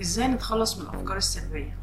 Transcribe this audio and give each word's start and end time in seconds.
إزاي 0.00 0.28
نتخلص 0.28 0.78
من 0.78 0.82
الأفكار 0.82 1.16
السلبية؟ 1.16 1.78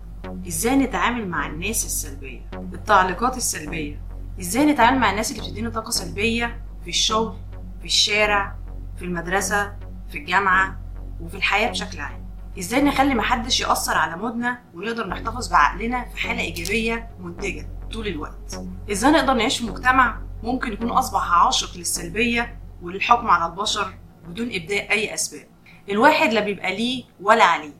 إزاي 0.48 0.76
نتعامل 0.76 1.28
مع 1.28 1.48
الناس 1.48 1.86
السلبية؟ 1.86 2.42
التعليقات 2.54 3.38
السلبية. 3.38 4.02
إزاي 4.40 4.66
نتعامل 4.66 5.00
مع 5.00 5.12
الناس 5.12 5.32
اللي 5.32 5.42
بتدينا 5.44 5.70
طاقة 5.70 5.90
سلبية 5.92 6.62
في 6.84 6.90
الشغل 6.90 7.38
في 7.80 7.86
الشارع 7.86 8.56
في 8.98 9.06
المدرسة 9.06 9.74
في 10.10 10.18
الجامعة 10.18 10.80
وفي 11.22 11.36
الحياة 11.38 11.70
بشكل 11.70 12.00
عام. 12.00 12.24
إزاي 12.60 12.82
نخلي 12.82 13.16
محدش 13.16 13.60
يأثر 13.62 13.98
على 13.98 14.18
مودنا 14.18 14.60
ونقدر 14.74 15.08
نحتفظ 15.08 15.48
بعقلنا 15.48 16.06
في 16.06 16.18
حالة 16.18 16.42
إيجابية 16.42 17.10
منتجة 17.20 17.68
طول 17.94 18.08
الوقت. 18.08 18.62
إزاي 18.92 19.12
نقدر 19.12 19.34
نعيش 19.34 19.58
في 19.58 19.66
مجتمع 19.66 20.20
ممكن 20.44 20.74
يكون 20.74 20.90
أصبح 20.90 21.32
عاشق 21.46 21.78
للسلبية 21.78 22.60
وللحكم 22.82 23.28
على 23.28 23.52
البشر 23.52 23.94
بدون 24.28 24.50
إبداء 24.54 24.92
أي 24.92 25.14
أسباب. 25.14 25.48
الواحد 25.90 26.34
لا 26.34 26.42
بيبقى 26.42 26.76
ليه 26.76 27.04
ولا 27.22 27.44
عليه. 27.44 27.74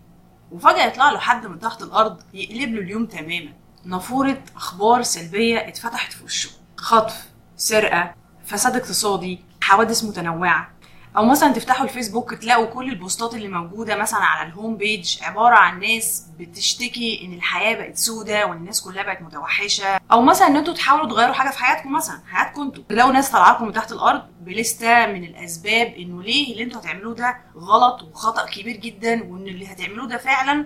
وفجأة 0.52 0.86
يطلع 0.86 1.12
له 1.12 1.20
حد 1.20 1.46
من 1.46 1.60
تحت 1.60 1.82
الأرض 1.82 2.22
يقلب 2.34 2.74
له 2.74 2.82
اليوم 2.82 3.06
تماما. 3.06 3.54
نافورة 3.86 4.44
أخبار 4.56 5.02
سلبية 5.02 5.68
اتفتحت 5.68 6.14
في 6.14 6.24
وشه. 6.24 6.50
خطف 6.78 7.30
سرقة 7.58 8.16
فساد 8.46 8.76
اقتصادي 8.76 9.40
حوادث 9.62 10.04
متنوعة. 10.04 10.72
أو 11.18 11.26
مثلا 11.26 11.54
تفتحوا 11.54 11.86
الفيسبوك 11.86 12.34
تلاقوا 12.34 12.66
كل 12.66 12.90
البوستات 12.90 13.34
اللي 13.34 13.48
موجودة 13.48 13.96
مثلا 13.96 14.20
على 14.20 14.50
الهوم 14.50 14.78
بيج 14.78 15.18
عبارة 15.24 15.56
عن 15.56 15.80
ناس 15.80 16.26
بتشتكي 16.40 17.26
إن 17.26 17.34
الحياة 17.34 17.76
بقت 17.76 17.98
سودة 17.98 18.46
وإن 18.46 18.58
الناس 18.58 18.82
كلها 18.82 19.04
بقت 19.04 19.22
متوحشة. 19.22 20.00
أو 20.12 20.22
مثلا 20.22 20.48
إن 20.48 20.56
أنتوا 20.58 20.74
تحاولوا 20.74 21.08
تغيروا 21.10 21.34
حاجة 21.34 21.50
في 21.50 21.60
حياتكم 21.60 21.94
مثلا 21.94 22.20
حياتكم 22.32 22.62
أنتوا. 22.62 22.84
تلاقوا 22.90 23.12
ناس 23.12 23.32
طالعة 23.32 23.54
لكم 23.54 23.66
من 23.66 23.74
تحت 23.74 23.92
الأرض 23.92 24.22
بلستة 24.42 25.06
من 25.06 25.24
الأسباب 25.24 25.88
إنه 25.88 26.24
ليه 26.24 26.54
اللي 26.54 26.64
أنتوا 26.64 26.82
هتعملوه 26.82 27.16
ده 27.16 27.38
غلط 27.58 28.02
وخطأ 28.04 28.46
كبير 28.46 28.78
جدا 28.78 29.24
وإن 29.24 29.48
اللي 29.48 29.68
هتعملوه 29.68 30.08
ده 30.08 30.18
فعلا 30.18 30.66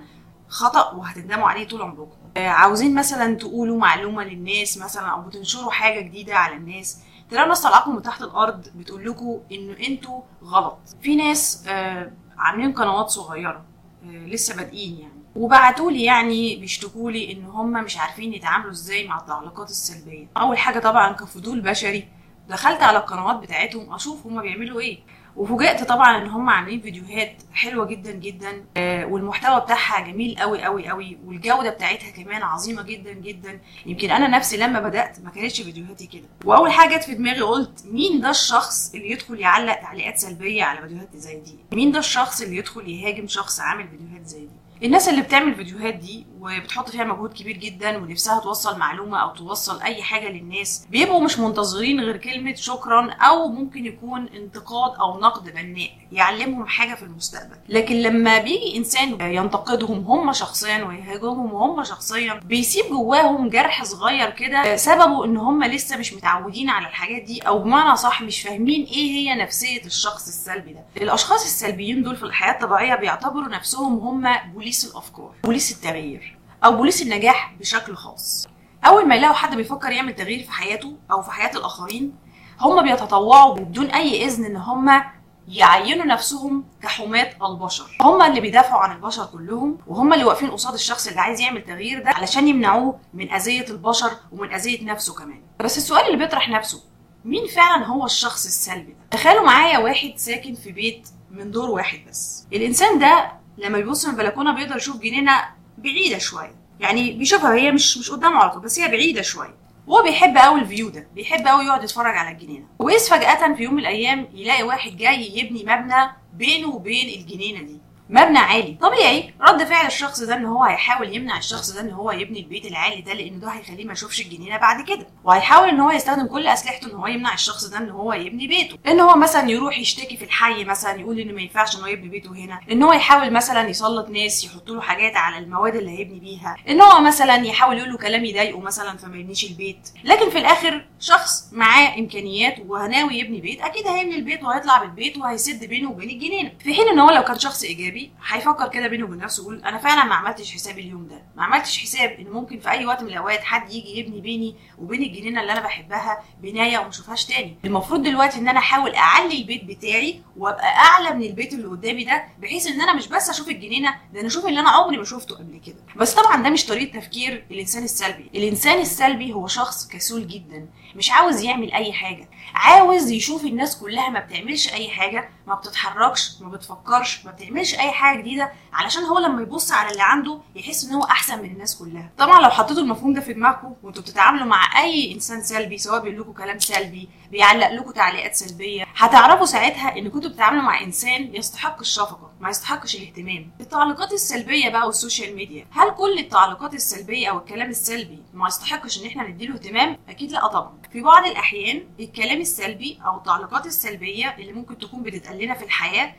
خطأ 0.50 0.92
وهتندموا 0.92 1.48
عليه 1.50 1.68
طول 1.68 1.82
عمركم. 1.82 2.18
آه، 2.38 2.48
عاوزين 2.48 2.96
مثلا 2.96 3.36
تقولوا 3.36 3.78
معلومة 3.80 4.24
للناس 4.24 4.78
مثلا 4.78 5.08
أو 5.08 5.22
بتنشروا 5.22 5.72
حاجة 5.72 6.00
جديدة 6.02 6.36
على 6.36 6.56
الناس. 6.56 6.98
تلاقوا 7.30 7.48
ناس 7.50 7.62
طالعاكم 7.62 7.96
من 7.96 8.02
تحت 8.02 8.22
الأرض 8.22 8.68
بتقول 8.76 9.06
لكم 9.06 9.40
إنه 9.52 9.78
أنتوا 9.88 10.22
غلط. 10.44 10.78
في 11.02 11.16
ناس 11.16 11.64
آه 11.68 12.12
عاملين 12.38 12.74
قنوات 12.74 13.10
صغيرة 13.10 13.66
آه 14.04 14.08
لسه 14.28 14.56
بادئين 14.56 15.00
يعني. 15.00 15.14
وبعتوا 15.36 15.92
لي 15.92 16.04
يعني 16.04 16.56
بيشتكوا 16.56 17.12
لي 17.12 17.32
إن 17.32 17.46
هم 17.46 17.72
مش 17.84 17.98
عارفين 17.98 18.34
يتعاملوا 18.34 18.72
إزاي 18.72 19.08
مع 19.08 19.18
التعليقات 19.20 19.70
السلبية. 19.70 20.28
أول 20.38 20.58
حاجة 20.58 20.80
طبعا 20.80 21.12
كفضول 21.14 21.62
بشري 21.62 22.08
دخلت 22.50 22.82
على 22.82 22.98
القنوات 22.98 23.36
بتاعتهم 23.36 23.94
أشوف 23.94 24.26
هم 24.28 24.42
بيعملوا 24.42 24.80
إيه. 24.82 25.00
وفوجئت 25.38 25.84
طبعا 25.84 26.18
إن 26.18 26.28
هم 26.28 26.50
عاملين 26.50 26.82
فيديوهات 26.82 27.44
حلوة 27.54 27.86
جدا 27.86 28.12
جدا 28.12 28.66
آه، 28.78 29.06
والمحتوى 29.06 29.60
بتاعها 29.62 30.00
جميل 30.08 30.36
قوي 30.40 30.64
قوي 30.64 30.88
قوي 30.88 31.18
والجودة 31.26 31.70
بتاعتها 31.70 32.10
كمان 32.10 32.44
عظيمة 32.44 32.82
جدا 32.82 33.14
جدا. 33.14 33.60
يمكن 33.86 34.12
أنا 34.12 34.28
نفسي 34.28 34.58
لما 34.58 34.80
بدأت 34.80 35.20
ما 35.24 35.30
كانتش 35.30 35.62
فيديوهاتي 35.62 36.08
كده. 36.08 36.28
وأول 36.46 36.72
حاجة 36.72 36.98
جت 36.98 37.04
في 37.04 37.16
دماغي 37.16 37.42
قلت 37.42 37.84
مين 37.92 38.22
ده 38.22 38.30
الشخص 38.30 38.94
اللي 38.96 39.12
يدخل 39.12 39.40
يعلق 39.40 39.82
تعليقات 39.82 40.18
سلبية 40.18 40.64
على 40.64 40.82
فيديوهات 40.82 41.16
زي 41.16 41.40
دي؟ 41.40 41.56
مين 41.74 41.92
ده 41.92 42.00
الشخص 42.00 42.42
اللي 42.42 42.58
يدخل 42.58 42.90
يهاجم 42.90 43.28
شخص 43.28 43.60
عامل 43.60 43.88
فيديوهات 43.88 44.26
زي 44.26 44.40
دي؟ 44.40 44.86
الناس 44.88 45.10
اللي 45.10 45.22
بتعمل 45.22 45.56
فيديوهات 45.56 45.94
دي 45.94 46.26
وبتحط 46.48 46.90
فيها 46.90 47.04
مجهود 47.04 47.34
كبير 47.34 47.58
جدا 47.58 47.98
ونفسها 47.98 48.40
توصل 48.40 48.80
معلومة 48.80 49.18
أو 49.18 49.30
توصل 49.36 49.82
أي 49.82 50.04
حاجة 50.04 50.30
للناس 50.30 50.86
بيبقوا 50.90 51.22
مش 51.22 51.40
منتظرين 51.40 52.00
غير 52.00 52.18
كلمة 52.18 52.56
شكرا 52.56 53.12
أو 53.12 53.48
ممكن 53.48 53.86
يكون 53.86 54.28
انتقاد 54.28 55.00
أو 55.00 55.20
نقد 55.20 55.50
بناء 55.50 55.90
يعلمهم 56.12 56.68
حاجة 56.68 56.96
في 56.96 57.04
المستقبل. 57.04 57.56
لكن 57.70 57.96
لما 57.96 58.38
بيجي 58.38 58.78
إنسان 58.78 59.22
ينتقدهم 59.22 60.00
هم 60.00 60.34
شخصيا 60.34 60.84
ويهاجمهم 60.84 61.56
هم 61.56 61.84
شخصيا 61.84 62.34
بيسيب 62.34 62.86
جواهم 62.90 63.50
جرح 63.50 63.84
صغير 63.84 64.30
كده 64.30 64.76
سببه 64.76 65.26
إن 65.26 65.38
هم 65.38 65.64
لسه 65.64 65.98
مش 65.98 66.14
متعودين 66.14 66.70
على 66.70 66.88
الحاجات 66.88 67.22
دي 67.22 67.42
أو 67.42 67.60
بمعنى 67.60 67.98
صح 67.98 68.22
مش 68.22 68.42
فاهمين 68.42 68.84
إيه 68.84 69.12
هي 69.12 69.36
نفسية 69.36 69.86
الشخص 69.86 70.28
السلبي 70.28 70.74
ده. 70.74 70.86
الأشخاص 71.02 71.44
السلبيين 71.44 72.04
دول 72.04 72.16
في 72.16 72.24
الحياة 72.24 72.52
الطبيعية 72.54 72.96
بيعتبروا 72.96 73.48
نفسهم 73.48 74.00
هم 74.00 74.36
بوليس 74.54 74.86
الأفكار 74.92 75.32
بوليس 75.44 75.72
التغيير. 75.72 76.37
أو 76.66 76.72
بوليس 76.78 77.02
النجاح 77.02 77.54
بشكل 77.60 77.96
خاص. 77.96 78.48
أول 78.86 79.08
ما 79.08 79.16
يلاقوا 79.16 79.36
حد 79.36 79.56
بيفكر 79.56 79.92
يعمل 79.92 80.16
تغيير 80.16 80.44
في 80.44 80.52
حياته 80.52 80.96
أو 81.12 81.22
في 81.22 81.32
حياة 81.32 81.52
الآخرين 81.58 82.16
هم 82.62 82.84
بيتطوعوا 82.84 83.56
بدون 83.56 83.86
أي 83.86 84.26
إذن 84.26 84.46
إن 84.46 84.56
هم 84.56 85.04
يعينوا 85.48 86.06
نفسهم 86.06 86.66
كحماة 86.82 87.30
البشر. 87.50 87.98
هم 88.02 88.22
اللي 88.22 88.42
بيدافعوا 88.42 88.82
عن 88.82 88.96
البشر 88.96 89.26
كلهم 89.26 89.78
وهم 89.88 90.14
اللي 90.14 90.26
واقفين 90.26 90.52
قصاد 90.52 90.74
الشخص 90.74 91.08
اللي 91.08 91.20
عايز 91.22 91.42
يعمل 91.42 91.64
تغيير 91.64 92.04
ده 92.04 92.10
علشان 92.10 92.48
يمنعوه 92.48 93.00
من 93.14 93.32
أذية 93.34 93.66
البشر 93.70 94.12
ومن 94.32 94.54
أذية 94.54 94.86
نفسه 94.86 95.14
كمان. 95.14 95.42
بس 95.60 95.78
السؤال 95.78 96.06
اللي 96.06 96.18
بيطرح 96.18 96.50
نفسه 96.50 96.84
مين 97.26 97.48
فعلا 97.48 97.86
هو 97.86 98.06
الشخص 98.06 98.46
السلبي 98.46 98.92
ده؟ 98.92 98.98
تخيلوا 99.18 99.46
معايا 99.46 99.78
واحد 99.78 100.14
ساكن 100.16 100.56
في 100.56 100.72
بيت 100.72 101.10
من 101.32 101.52
دور 101.52 101.70
واحد 101.70 102.00
بس. 102.10 102.48
الإنسان 102.54 103.00
ده 103.00 103.32
لما 103.58 103.78
بيبص 103.78 104.06
من 104.06 104.12
البلكونة 104.12 104.56
بيقدر 104.56 104.76
يشوف 104.78 104.98
جنينة 104.98 105.32
بعيدة 105.78 106.18
شوية 106.18 106.56
يعني 106.80 107.12
بيشوفها 107.12 107.54
هي 107.54 107.72
مش 107.72 107.98
مش 107.98 108.12
قدامه 108.12 108.36
على 108.38 108.50
طول 108.52 108.62
بس 108.62 108.80
هي 108.80 108.88
بعيدة 108.88 109.22
شوية 109.22 109.56
وهو 109.88 110.04
بيحب 110.04 110.38
قوي 110.38 110.60
الفيو 110.60 110.90
ده 110.90 111.08
بيحب 111.16 111.48
قوي 111.48 111.66
يقعد 111.66 111.84
يتفرج 111.84 112.18
على 112.18 112.32
الجنينة. 112.32 112.66
واذ 112.80 113.00
فجأة 113.10 113.54
في 113.56 113.64
يوم 113.64 113.74
من 113.74 113.80
الأيام 113.80 114.28
يلاقي 114.34 114.64
واحد 114.64 114.98
جاي 114.98 115.38
يبني 115.38 115.64
مبنى 115.64 116.12
بينه 116.34 116.68
وبين 116.68 117.20
الجنينة 117.22 117.62
دي. 117.62 117.82
مبنى 118.10 118.38
عالي. 118.38 118.78
طبيعي. 118.82 119.34
رد 119.42 119.64
فعل 119.64 119.86
الشخص 119.86 120.20
ده 120.22 120.36
ان 120.36 120.46
هو 120.46 120.64
هيحاول 120.64 121.16
يمنع 121.16 121.38
الشخص 121.38 121.72
ده 121.72 121.82
ان 121.82 121.92
هو 121.92 122.12
يبني 122.12 122.40
البيت 122.40 122.66
العالي 122.66 123.02
ده 123.02 123.14
لأن 123.14 123.40
ده 123.40 123.48
هيخليه 123.50 123.86
ما 123.86 123.94
يشوفش 123.94 124.22
الجنينة 124.22 124.58
بعد 124.58 124.86
كده. 124.86 125.08
وهيحاول 125.24 125.70
إن 125.70 125.80
هو 125.80 125.92
يستخدم 125.92 126.28
كل 126.28 126.48
أسلحته 126.48 126.88
إن 126.88 126.96
هو 126.96 127.08
يمنع 127.08 127.34
الشخص 127.34 127.66
ده 127.66 127.78
إن 127.78 127.90
هو 127.90 128.14
يبني 128.14 128.48
بيته. 128.48 128.78
إن 128.88 129.00
هو 129.00 129.16
مثلا 129.16 129.50
يروح 129.50 129.80
يشتكي 129.80 130.18
في 130.18 130.24
الحي 130.26 130.64
مثلا 130.64 131.00
يقول 131.00 131.20
إن 131.20 131.36
ما 131.36 131.42
ينفعش 131.42 131.76
إن 131.76 131.82
هو 131.82 131.88
يبني 131.88 132.10
بيته 132.10 132.32
هنا. 132.36 132.60
إن 132.72 132.84
هو 132.84 132.94
يحاول 132.94 133.34
مثلا 133.34 133.70
يسلط 133.70 134.10
ناس 134.10 134.44
يحط 134.46 134.70
له 134.70 134.82
حاجات 134.82 135.16
على 135.16 135.38
المواد 135.38 135.76
اللي 135.76 136.00
هيبني 136.00 136.20
بيها. 136.20 136.56
إن 136.70 136.82
هو 136.82 137.02
مثلا 137.02 137.36
يحاول 137.36 137.78
يقول 137.78 137.92
له 137.92 137.98
كلام 137.98 138.26
يضايقه 138.26 138.60
مثلا 138.60 138.98
فما 138.98 139.18
يبنيش 139.18 139.44
البيت. 139.44 139.90
لكن 140.04 140.30
في 140.30 140.38
الآخر 140.38 140.86
شخص 141.00 141.50
معاه 141.52 142.00
إمكانيات 142.00 142.56
وهناوي 142.68 143.20
يبني 143.20 143.42
بيت 143.42 143.62
أكيد 143.62 143.88
هيبني 143.88 144.16
البيت 144.16 144.44
وهيطلع 144.44 144.78
بالبيت 144.78 145.18
وهيسد 145.18 145.66
بينه 145.66 145.92
وبين 145.92 146.10
الجنينة. 146.10 146.52
في 146.64 146.74
حين 146.74 146.88
إن 146.88 147.00
هو 147.00 147.10
لو 147.10 147.24
كان 147.24 147.40
شخص 147.40 147.64
إيجابي 147.64 147.97
هيفكر 148.28 148.68
كده 148.68 148.88
بينه 148.88 149.06
وبين 149.06 149.18
نفسه 149.18 149.42
يقول 149.44 149.64
أنا 149.66 149.78
فعلا 149.78 150.04
ما 150.04 150.16
عملتش 150.16 150.54
حساب 150.54 150.80
اليوم 150.80 151.08
ده. 151.08 151.22
ما 151.36 151.44
عملتش 151.44 151.78
حساب 151.80 152.10
إن 152.10 152.26
ممكن 152.32 152.60
في 152.60 152.70
أي 152.70 152.86
وقت 152.86 153.02
من 153.02 153.08
الأوقات 153.10 153.44
حد 153.44 153.72
يجي 153.72 154.00
يبني 154.00 154.22
بيني 154.22 154.56
وبين 154.78 155.02
الجنينة 155.04 155.42
اللي 155.42 155.52
أنا 155.52 155.62
بحبها 155.62 156.24
بناية 156.42 156.78
وما 156.80 156.90
اشوفهاش 156.90 157.26
تاني. 157.26 157.58
المفروض 157.66 158.04
دلوقتي 158.04 158.40
إن 158.40 158.48
أنا 158.48 158.60
أحاول 158.60 158.96
أعلي 158.96 159.38
البيت 159.38 159.64
بتاعي 159.64 160.22
وأبقى 160.38 160.68
أعلى 160.76 161.14
من 161.14 161.24
البيت 161.24 161.54
اللي 161.54 161.68
قدامي 161.68 162.04
ده 162.04 162.24
بحيث 162.40 162.68
إن 162.68 162.82
أنا 162.82 162.94
مش 162.94 163.08
بس 163.08 163.30
أشوف 163.30 163.50
الجنينة 163.50 163.96
ده 164.14 164.20
أنا 164.20 164.28
أشوف 164.28 164.46
اللي 164.46 164.60
أنا 164.60 164.70
عمري 164.70 164.98
ما 164.98 165.04
شفته 165.04 165.36
قبل 165.36 165.62
كده. 165.66 165.84
بس 165.96 166.14
طبعا 166.14 166.44
ده 166.44 166.50
مش 166.50 166.66
طريقة 166.66 167.00
تفكير 167.00 167.46
الإنسان 167.52 167.84
السلبي. 167.84 168.30
الإنسان 168.36 168.80
السلبي 168.80 169.34
هو 169.34 169.48
شخص 169.48 169.88
كسول 169.88 170.28
جدا 170.28 170.68
مش 170.96 171.12
عاوز 171.12 171.42
يعمل 171.44 171.72
أي 171.74 171.94
حاجة. 171.94 172.30
عاوز 172.54 173.12
يشوف 173.12 173.46
الناس 173.46 173.78
كلها 173.80 174.10
ما 174.10 174.20
بتعملش 174.20 174.74
أي 174.74 174.90
حاجة 174.90 175.30
ما 175.48 175.56
بتتحركش 175.56 176.32
ما 176.42 176.50
بتفكرش 176.50 177.26
ما 177.26 177.32
بتعملش 177.32 177.74
أي 177.74 177.87
حاجة 177.92 178.18
جديدة 178.22 178.52
علشان 178.74 179.04
هو 179.04 179.20
لما 179.20 179.42
يبص 179.42 179.72
على 179.72 179.92
اللي 179.92 180.04
عنده 180.04 180.40
يحس 180.56 180.86
إن 180.86 180.94
هو 180.94 181.04
أحسن 181.04 181.40
من 181.44 181.52
الناس 181.52 181.76
كلها. 181.78 182.10
طبعا 182.18 182.42
لو 182.42 182.50
حطيتوا 182.50 182.84
المفهوم 182.84 183.14
ده 183.14 183.22
في 183.22 183.34
دماغكم 183.34 183.74
وأنتوا 183.84 184.02
بتتعاملوا 184.04 184.46
مع 184.46 184.82
أي 184.84 185.14
إنسان 185.14 185.42
سلبي 185.44 185.78
سواء 185.78 186.02
بيقول 186.02 186.20
لكم 186.20 186.32
كلام 186.34 186.60
سلبي 186.60 187.10
بيعلق 187.32 187.72
لكم 187.72 187.92
تعليقات 187.92 188.36
سلبية 188.36 188.84
هتعرفوا 188.96 189.46
ساعتها 189.46 189.98
إن 189.98 190.10
كنتوا 190.10 190.30
بتتعاملوا 190.30 190.64
مع 190.64 190.82
إنسان 190.82 191.36
يستحق 191.36 191.80
الشفقه 191.80 192.32
ما 192.40 192.50
يستحقش 192.50 192.96
الاهتمام 192.96 193.52
التعليقات 193.62 194.14
السلبية 194.14 194.70
بقى 194.70 194.86
والسوشيال 194.88 195.36
ميديا 195.36 195.66
هل 195.72 195.90
كل 195.92 196.20
التعليقات 196.20 196.74
السلبية 196.74 197.30
أو 197.30 197.38
الكلام 197.38 197.70
السلبي 197.70 198.24
ما 198.34 198.48
يستحقش 198.48 199.02
إن 199.02 199.08
إحنا 199.08 199.28
نديله 199.28 199.54
اهتمام؟ 199.54 199.98
أكيد 200.10 200.32
لا 200.32 200.48
طبعا. 200.48 200.74
في 200.92 201.02
بعض 201.02 201.26
الأحيان 201.26 201.84
الكلام 202.00 202.42
السلبي 202.42 203.00
أو 203.06 203.18
التعليقات 203.18 203.66
السلبية 203.66 204.36
اللي 204.40 204.54
ممكن 204.54 204.78
تكون 204.78 205.04
بتتقال 205.04 205.38
لنا 205.38 205.54
في 205.54 205.66
الحياة 205.66 206.14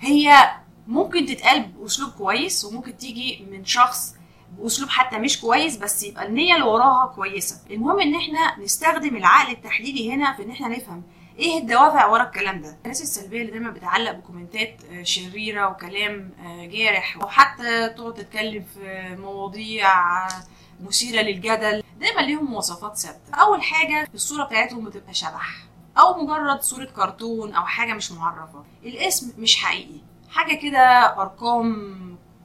هي 0.00 0.50
ممكن 0.86 1.26
تتقال 1.26 1.62
بأسلوب 1.62 2.10
كويس 2.10 2.64
وممكن 2.64 2.96
تيجي 2.96 3.46
من 3.50 3.64
شخص 3.64 4.14
بأسلوب 4.58 4.88
حتى 4.90 5.18
مش 5.18 5.40
كويس 5.40 5.76
بس 5.76 6.02
يبقى 6.02 6.26
النية 6.26 6.54
اللي 6.54 6.66
وراها 6.66 7.06
كويسة. 7.06 7.60
المهم 7.70 8.00
إن 8.00 8.14
إحنا 8.14 8.58
نستخدم 8.64 9.16
العقل 9.16 9.52
التحليلي 9.52 10.12
هنا 10.12 10.32
في 10.36 10.42
إن 10.42 10.50
إحنا 10.50 10.68
نفهم 10.68 11.02
إيه 11.38 11.58
الدوافع 11.58 12.06
ورا 12.06 12.22
الكلام 12.22 12.60
ده. 12.62 12.76
الناس 12.84 13.02
السلبية 13.02 13.40
اللي 13.40 13.50
دايما 13.52 13.70
بتعلق 13.70 14.12
بكومنتات 14.12 14.76
آه، 14.92 15.02
شريرة 15.02 15.68
وكلام 15.68 16.30
آه، 16.46 16.66
جارح 16.66 17.16
وحتى 17.22 17.88
تقعد 17.88 18.14
تتكلم 18.14 18.64
في 18.74 19.16
مواضيع 19.20 20.26
آه، 20.26 20.28
مثيرة 20.80 21.22
للجدل 21.22 21.82
دايما 22.00 22.20
ليهم 22.20 22.50
مواصفات 22.50 22.96
ثابتة. 22.96 23.34
أول 23.34 23.62
حاجة 23.62 24.08
الصورة 24.14 24.44
بتاعتهم 24.44 24.84
بتبقى 24.84 25.14
شبح 25.14 25.56
أو 25.98 26.22
مجرد 26.22 26.60
صورة 26.62 26.84
كرتون 26.84 27.54
أو 27.54 27.64
حاجة 27.66 27.94
مش 27.94 28.12
معرفة. 28.12 28.64
الاسم 28.84 29.32
مش 29.38 29.56
حقيقي. 29.56 30.00
حاجة 30.34 30.54
كده 30.54 30.78
أرقام 31.22 31.94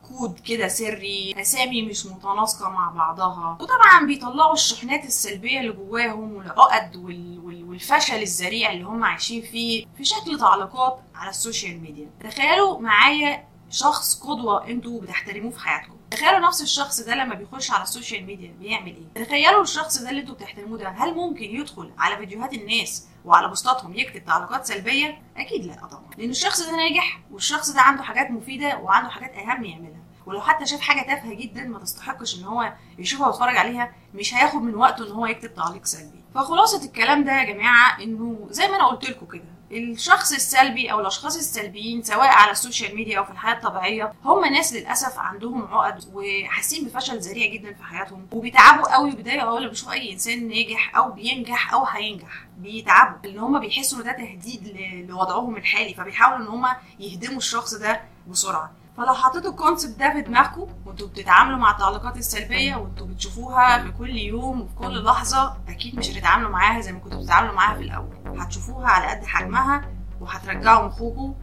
كود 0.07 0.39
كده 0.39 0.67
سري 0.67 1.35
أسامي 1.41 1.81
مش 1.81 2.05
متناسقة 2.05 2.69
مع 2.69 2.91
بعضها. 2.91 3.57
وطبعا 3.61 4.05
بيطلعوا 4.05 4.53
الشحنات 4.53 5.05
السلبية 5.05 5.59
اللي 5.59 5.71
جواهم 5.71 6.33
والعقد 6.35 6.95
وال... 6.95 7.39
وال... 7.43 7.69
والفشل 7.69 8.21
الذريع 8.21 8.71
اللي 8.71 8.83
هم 8.83 9.03
عايشين 9.03 9.41
فيه 9.41 9.85
في 9.97 10.03
شكل 10.05 10.39
تعليقات 10.39 10.99
على 11.15 11.29
السوشيال 11.29 11.81
ميديا. 11.81 12.09
تخيلوا 12.23 12.79
معايا 12.79 13.47
شخص 13.69 14.19
قدوة 14.23 14.67
أنتوا 14.67 15.01
بتحترموه 15.01 15.51
في 15.51 15.59
حياتكم. 15.59 15.98
تخيلوا 16.11 16.39
نفس 16.39 16.61
الشخص 16.61 16.99
ده 17.01 17.15
لما 17.15 17.35
بيخش 17.35 17.71
على 17.71 17.83
السوشيال 17.83 18.25
ميديا 18.25 18.51
بيعمل 18.59 18.95
إيه؟ 19.15 19.23
تخيلوا 19.25 19.61
الشخص 19.61 19.97
ده 20.01 20.09
اللي 20.09 20.21
أنتوا 20.21 20.35
بتحترموه 20.35 20.77
ده 20.77 20.89
هل 20.89 21.13
ممكن 21.15 21.43
يدخل 21.43 21.91
على 21.97 22.17
فيديوهات 22.17 22.53
الناس 22.53 23.07
وعلى 23.25 23.47
بوستاتهم 23.47 23.95
يكتب 23.95 24.25
تعليقات 24.25 24.65
سلبية؟ 24.65 25.21
أكيد 25.37 25.65
لا 25.65 25.75
طبعا. 25.87 26.03
لأن 26.17 26.29
الشخص 26.29 26.61
ده 26.61 26.75
ناجح 26.75 27.19
والشخص 27.31 27.69
ده 27.71 27.81
عنده 27.81 28.03
حاجات 28.03 28.31
مفيدة 28.31 28.77
وعنده 28.77 29.09
حاجات 29.09 29.31
أهم 29.33 29.65
يعملها. 29.65 29.99
ولو 30.25 30.41
حتى 30.41 30.65
شاف 30.65 30.81
حاجة 30.81 31.01
تافهة 31.07 31.33
جدا 31.33 31.63
ما 31.63 31.79
تستحقش 31.79 32.39
إن 32.39 32.43
هو 32.43 32.73
يشوفها 32.97 33.27
ويتفرج 33.27 33.57
عليها 33.57 33.93
مش 34.13 34.33
هياخد 34.33 34.61
من 34.61 34.75
وقته 34.75 35.07
إن 35.07 35.11
هو 35.11 35.25
يكتب 35.25 35.53
تعليق 35.53 35.85
سلبي. 35.85 36.23
فخلاصة 36.35 36.85
الكلام 36.85 37.23
ده 37.23 37.31
يا 37.31 37.43
جماعة 37.53 38.03
إنه 38.03 38.47
زي 38.49 38.67
ما 38.67 38.75
أنا 38.75 38.87
قلت 38.87 39.09
لكم 39.09 39.25
كده 39.25 39.58
الشخص 39.71 40.31
السلبي 40.31 40.91
أو 40.91 40.99
الأشخاص 40.99 41.37
السلبيين 41.37 42.03
سواء 42.03 42.27
على 42.27 42.51
السوشيال 42.51 42.95
ميديا 42.95 43.17
أو 43.19 43.23
في 43.25 43.31
الحياة 43.31 43.53
الطبيعية 43.53 44.13
هم 44.25 44.45
ناس 44.45 44.73
للأسف 44.73 45.19
عندهم 45.19 45.67
عقد 45.73 46.03
وحاسين 46.13 46.85
بفشل 46.85 47.19
ذريع 47.19 47.53
جدا 47.53 47.73
في 47.73 47.83
حياتهم 47.83 48.27
وبيتعبوا 48.31 48.93
قوي 48.95 49.11
وبيضايقوا 49.13 49.49
اول 49.49 49.63
ما 49.63 49.69
بيشوفوا 49.69 49.93
أي 49.93 50.13
إنسان 50.13 50.47
ناجح 50.47 50.95
أو 50.97 51.11
بينجح 51.11 51.73
أو 51.73 51.85
هينجح 51.85 52.45
بيتعبوا. 52.57 53.17
لأن 53.23 53.39
هم 53.39 53.59
بيحسوا 53.59 53.99
إن 53.99 54.03
ده 54.03 54.11
تهديد 54.11 54.77
لوضعهم 55.09 55.55
الحالي 55.57 55.93
فبيحاولوا 55.93 56.45
إن 56.45 56.47
هم 56.47 56.67
يهدموا 56.99 57.37
الشخص 57.37 57.73
ده 57.73 58.01
بسرعة. 58.27 58.71
فلو 58.97 59.13
حطيتوا 59.13 59.51
ال 59.51 59.57
concept 59.57 59.99
ده 59.99 60.13
في 60.13 60.21
دماغكم 60.21 60.67
وأنتوا 60.85 61.07
بتتعاملوا 61.07 61.57
مع 61.57 61.71
التعليقات 61.71 62.17
السلبية 62.17 62.75
وأنتوا 62.75 63.07
بتشوفوها 63.07 63.83
في 63.83 63.91
كل 63.91 64.17
يوم 64.17 64.61
وفي 64.61 64.75
كل 64.75 65.03
لحظة 65.03 65.57
أكيد 65.69 65.95
مش 65.95 66.09
هتتعاملوا 66.09 66.49
معاها 66.49 66.81
زي 66.81 66.91
ما 66.91 66.99
كنتوا 66.99 67.19
بتتعاملوا 67.21 67.53
معاها 67.55 67.75
في 67.77 67.83
الأول. 67.83 68.18
هتشوفوها 68.37 68.87
على 68.87 69.07
قد 69.07 69.25
حجمها 69.25 69.81
وهترجعوا 70.21 70.87
مخكم 70.87 71.33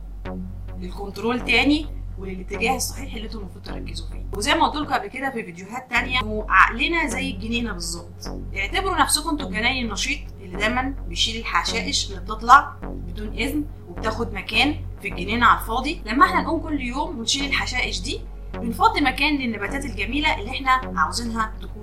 لل 0.78 0.92
control 0.92 1.40
تاني 1.44 1.86
وللاتجاه 2.18 2.76
الصحيح 2.76 3.14
اللي 3.14 3.26
أنتوا 3.26 3.40
المفروض 3.40 3.64
تركزوا 3.64 4.06
فيه. 4.08 4.26
وزي 4.36 4.54
ما 4.54 4.66
قلت 4.66 4.76
لكم 4.82 4.94
قبل 4.94 5.06
كده 5.06 5.30
في 5.30 5.42
فيديوهات 5.42 5.90
تانية 5.90 6.20
انه 6.20 6.46
عقلنا 6.48 7.06
زي 7.06 7.30
الجنينة 7.30 7.72
بالظبط. 7.72 8.40
اعتبروا 8.56 8.98
نفسكم 9.00 9.30
أنتوا 9.30 9.46
الجناين 9.48 9.86
النشيط 9.86 10.18
اللي 10.40 10.56
دايما 10.58 10.94
بيشيل 11.08 11.40
الحشائش 11.40 12.10
اللي 12.10 12.20
بتطلع 12.20 12.72
بدون 12.82 13.28
إذن 13.28 13.64
وبتاخد 13.88 14.32
مكان 14.32 14.74
في 15.02 15.08
الجنينة 15.08 15.46
على 15.46 15.60
الفاضي. 15.60 16.02
لما 16.06 16.26
إحنا 16.26 16.40
نقوم 16.42 16.60
كل 16.60 16.80
يوم 16.80 17.18
ونشيل 17.18 17.44
الحشائش 17.44 18.00
دي 18.00 18.20
بنفضي 18.54 19.00
مكان 19.00 19.36
للنباتات 19.38 19.84
الجميلة 19.84 20.34
اللي 20.40 20.50
إحنا 20.50 20.70
عاوزينها 21.00 21.52
تكون 21.62 21.75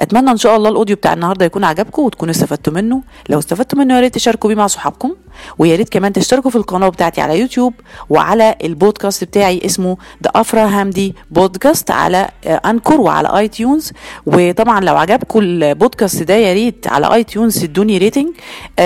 أتمنى 0.00 0.30
إن 0.30 0.36
شاء 0.36 0.56
الله 0.56 0.68
ال 0.68 0.73
audio 0.73 0.96
بتاع 0.96 1.12
النهارده 1.12 1.44
يكون 1.44 1.64
عجبكم 1.64 2.02
وتكونوا 2.02 2.34
استفدتوا 2.34 2.72
منه. 2.72 3.02
لو 3.28 3.38
استفدتوا 3.38 3.78
منه 3.78 3.94
يا 3.94 4.00
ريت 4.00 4.14
تشاركوا 4.14 4.48
بيه 4.50 4.56
مع 4.56 4.66
صحابكم 4.66 5.14
ويا 5.58 5.76
ريت 5.76 5.88
كمان 5.88 6.12
تشتركوا 6.12 6.50
في 6.50 6.56
القناة 6.56 6.88
بتاعتي 6.88 7.20
على 7.20 7.40
يوتيوب 7.40 7.74
وعلى 8.10 8.54
البودكاست 8.64 9.24
بتاعي 9.24 9.60
اسمه 9.64 9.96
The 10.24 10.30
Afra 10.34 10.66
Hamdy 10.66 11.14
Podcast 11.30 11.90
على 11.90 12.28
Anchor 12.46 13.00
وعلى 13.00 13.38
iTunes 13.38 13.92
وطبعا 14.26 14.80
لو 14.80 14.96
عجبكم 14.96 15.38
البودكاست 15.38 16.22
ده 16.22 16.34
يا 16.34 16.52
ريت 16.52 16.86
على 16.88 17.14
iTunes 17.14 17.58
تدوني 17.58 17.98
rating 17.98 18.28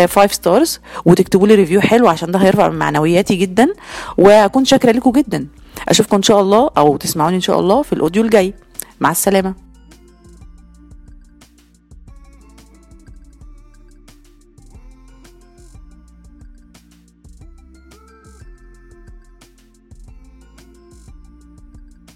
5 0.06 0.26
stars 0.26 0.81
وتكتبوا 1.04 1.46
لي 1.46 1.54
review 1.55 1.81
حلو 1.81 2.08
عشان 2.08 2.31
ده 2.32 2.38
هيرفع 2.38 2.69
من 2.69 2.78
معنوياتي 2.78 3.34
جدا. 3.36 3.69
وأكون 4.19 4.64
شاكرة 4.64 4.93
لكم 4.93 5.10
جدا. 5.12 5.46
أشوفكم 5.88 6.16
إن 6.16 6.22
شاء 6.22 6.40
الله 6.40 6.70
أو 6.78 6.96
تسمعوني 6.96 7.36
إن 7.36 7.40
شاء 7.40 7.60
الله 7.60 7.82
في 7.82 7.93
ال 7.93 7.97
audio 7.97 8.22
الجاي. 8.22 8.54
مع 9.00 9.10
السلامة. 9.10 9.69